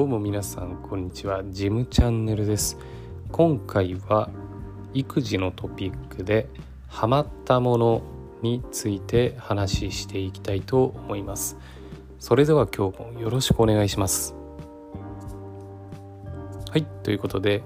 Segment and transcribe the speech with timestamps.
[0.00, 1.44] どうも皆さんこんにちは。
[1.44, 2.78] ジムチャンネルです。
[3.30, 4.30] 今回は
[4.94, 6.48] 育児のトピックで
[6.88, 8.02] ハマったもの
[8.40, 11.58] について話していきたいと思います。
[12.18, 14.34] それでは今日もよろしくお願いします。
[16.70, 17.62] はいということで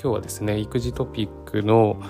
[0.00, 2.00] 今日はですね育児トピックの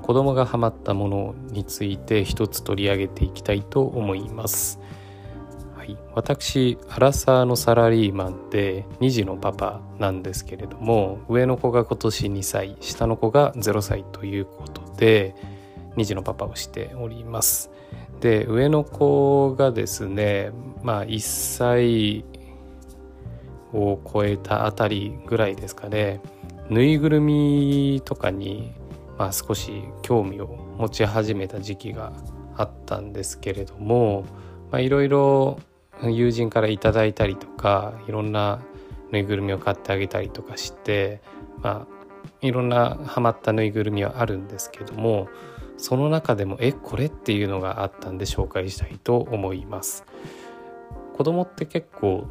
[0.00, 4.80] 子供がハマったものについて一つ取り上げていきたいと思います。
[5.82, 15.34] はい、私アラサーのサラリーマンで2児のパパなんですけれども上の子が今年2歳下の子が0歳ということで
[15.96, 17.68] 2児のパパをしております。
[18.20, 20.52] で上の子がですね
[20.84, 22.24] まあ1歳
[23.72, 26.20] を超えたあたりぐらいですかね
[26.70, 28.72] ぬいぐるみとかに、
[29.18, 30.46] まあ、少し興味を
[30.78, 32.12] 持ち始めた時期が
[32.56, 34.24] あったんですけれども
[34.74, 35.58] いろいろ
[36.10, 38.60] 友人からいただいたりとかいろんな
[39.10, 41.20] ぬいぐるみを買ってあげたりとかして
[41.60, 42.02] まあ
[42.40, 45.28] いろんなハマったぬいぐるみはあるんですけども
[45.76, 50.04] その中でもえこれっていうのがあったんで紹介したいと思います。
[51.16, 52.26] 子供って結構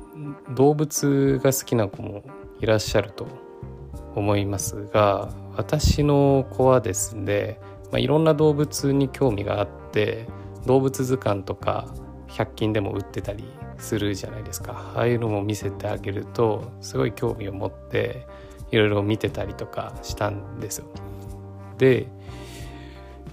[0.55, 2.23] 動物が好きな子も
[2.59, 3.27] いらっしゃると
[4.15, 7.59] 思いますが私の子はですね、
[7.91, 10.27] まあ、いろんな動物に興味があって
[10.65, 11.93] 動物図鑑とか
[12.29, 13.45] 100均でも売ってたり
[13.81, 18.27] するじゃないですかああいうのも見せてあげるとすごい興味を持って
[18.71, 20.85] いろいろ見てたりとかしたんですよ。
[21.77, 22.07] で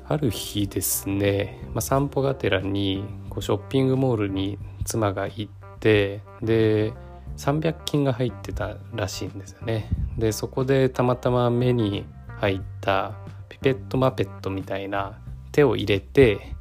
[0.07, 6.95] ある日ですね、まあ、散歩がてらにこうショッピングモールに妻が行ってで
[7.37, 9.91] 300均が入ってたらしいんですよね。
[10.17, 12.07] でそこでたまたま目に
[12.39, 13.15] 入った
[13.49, 15.19] ピペットマペットみたいな
[15.53, 16.57] 手を入れて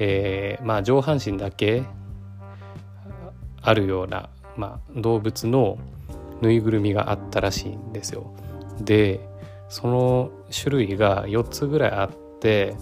[0.00, 1.84] えー、まあ、上半身だけ
[3.62, 5.78] あるような、まあ、動物の
[6.40, 8.32] ぬいぐるみがあったらしいんですよ。
[8.80, 9.20] で
[9.68, 12.76] その種類が4つぐらいあって、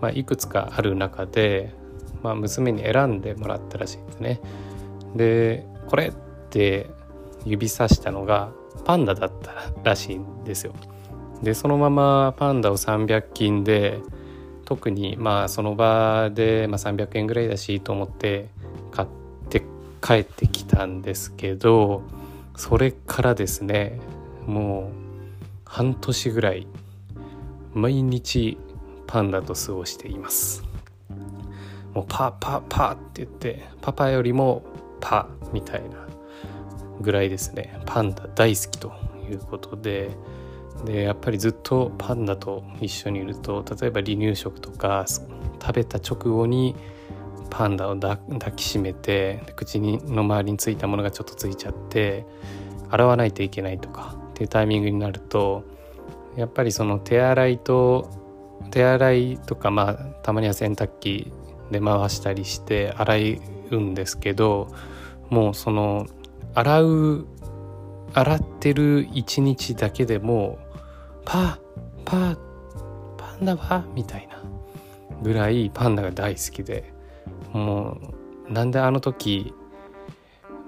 [0.00, 1.72] まあ、いくつかある中で、
[2.22, 4.40] まあ、娘に選んでもらったらしいんですね。
[5.14, 6.12] でこれっ
[6.50, 6.90] て
[7.44, 8.50] 指さしたのが
[8.84, 10.74] パンダだったらしいんですよ。
[11.42, 14.00] でそのままパンダを300均で
[14.64, 18.48] 特にまあその場で、まあ、300円ぐらいだしと思って買って
[20.06, 22.02] 帰ってきたんですけど
[22.56, 23.98] それからですね
[24.46, 25.06] もう
[25.64, 26.68] 半年ぐらい
[27.74, 28.56] 毎日
[29.08, 30.64] パンダと過ごしています。
[31.92, 34.62] もうパーパーパーって言ってパパよりも
[35.00, 36.06] パーみたいな
[37.00, 37.80] ぐらいですね。
[37.84, 38.92] パンダ大好きと
[39.28, 40.10] いうことで。
[40.84, 46.76] でやっぱりずっとパンダと一緒にいると例えば離乳食とか食べた直後に
[47.56, 48.18] パンダを抱
[48.54, 52.26] きしめて口にの周りについたものがちょっとついちゃって
[52.90, 55.64] 洗わないといけないとかっていうタイミングになると
[56.36, 58.10] やっぱりその手洗いと
[58.70, 61.32] 手洗いとかまあたまには洗濯機
[61.70, 63.40] で回したりして洗
[63.70, 64.68] うんですけど
[65.30, 66.06] もうその
[66.52, 67.26] 洗う
[68.12, 70.58] 洗ってる一日だけでも
[71.24, 71.58] パー
[72.04, 72.38] パー
[73.16, 73.86] パンダは？
[73.94, 74.42] みたいな
[75.22, 76.94] ぐらいパンダが大好きで。
[77.52, 77.98] も
[78.48, 79.54] うなんであの時、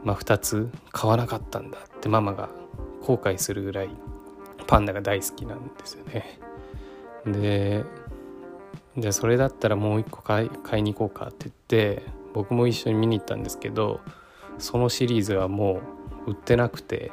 [0.03, 2.49] まあ、2つ買わなかったんだってママが
[3.03, 3.91] 後悔するぐらい
[4.67, 6.39] パンダが大好きなんですよね。
[7.27, 7.85] で
[8.97, 12.03] じゃあそれだったらもう一個買い買いに行こうかって言って
[12.35, 14.01] 僕も一緒に見に行ったんですけど
[14.59, 15.81] そのシリーズはも
[16.27, 17.13] う売ってなくて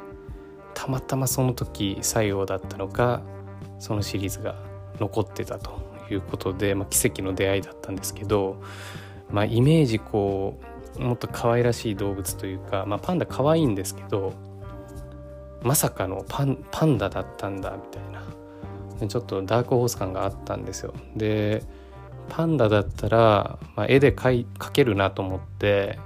[0.74, 3.22] たまたまその時最後だったのか
[3.78, 4.56] そのシリーズが
[4.98, 5.80] 残ってたと
[6.10, 8.62] いうことで、まあ、奇跡の出会いだったんですけど、
[9.30, 10.58] まあ、イメージこ
[10.96, 14.32] うもっと可愛らしい動物というか、まあ、パンダ可愛いんですけど
[15.62, 20.94] まさかのパンパンダだったんだみたいなちょっとダークホース感があったんですよ。
[21.16, 21.62] で
[22.28, 25.98] パンダだったら、まあ、絵で描けるなと思って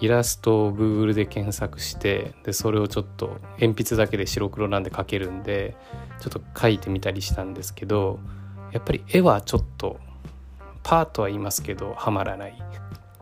[0.00, 5.74] イラストを Google で検索してでそれをちょっと鉛筆だけで白黒なんで描けるんで
[6.20, 8.18] ちょっと描いてみたりしたんですけど
[8.72, 9.98] やっぱり絵はちょっと
[10.86, 12.56] パーとは言いますけどはまらない。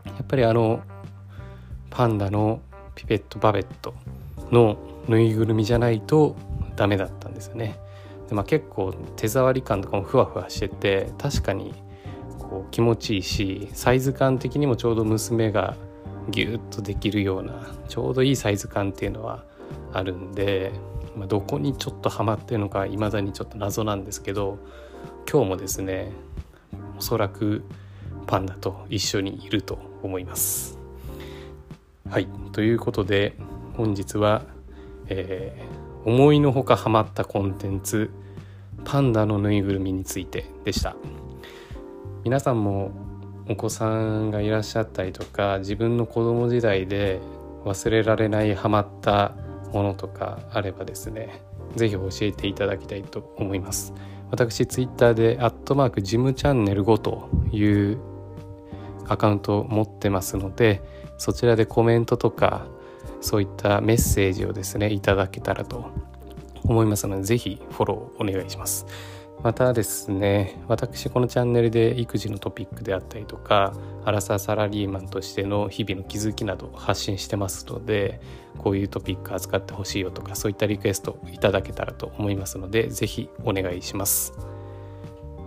[0.05, 0.83] やっぱりあの
[1.89, 2.61] パンダの
[2.93, 3.95] ピペットバベット
[4.51, 4.77] の
[5.07, 6.35] ぬいぐるみじゃないと
[6.75, 7.79] ダメだったんですよね。
[8.29, 11.73] で、まあ、結構手触り感とかもふわふわしてて確かに
[12.37, 15.75] こう気持ちいいしサイズ感的にもちょうど娘が
[16.29, 19.43] ギュッとできるようなちょうどいいサイズ感っていうのは
[19.91, 20.71] あるんで、
[21.17, 24.59] まあ、どこにちょっとハマってるのかいまだにちょっと謎なんですけど
[25.27, 26.11] 今日もですね
[26.97, 27.63] おそらく
[28.27, 30.79] パンダと一緒にいると思います。
[32.09, 32.27] はい。
[32.51, 33.35] ということで
[33.75, 34.43] 本日は、
[35.07, 38.11] えー、思いのほかハマったコンテンツ
[38.83, 40.95] パンダのぬいぐるみについてでした。
[42.23, 42.91] 皆さんも
[43.47, 47.21] お子さんがいらっしゃったりとか自分の子供時代で
[47.63, 49.35] 忘れられないハマった
[49.71, 51.41] ものとかあればですね
[51.75, 53.93] 是非教えていただきたいと思います。
[54.31, 57.63] 私ツイッターで「アットマークジムチャンネル5」とい
[57.93, 57.97] う
[59.07, 60.81] アカウントを持ってますので
[61.17, 62.65] そちらでコメントとか
[63.21, 65.85] そういったメッセージをですねいただけたらと
[66.63, 68.85] 思いますので是非フォローお願いします。
[69.45, 78.19] またですね私このチャンネルで育児のトピックであったりとかアラサーサラリーマンとしての日々の気づきなど発信してますので
[78.57, 84.33] こういうトピック扱ってほしいよとかそういったリクエストいただけたらと思いますので是非お願いします。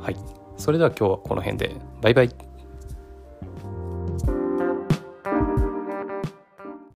[0.00, 0.16] はい。
[0.56, 2.47] それでは今日はこの辺でバイバイ。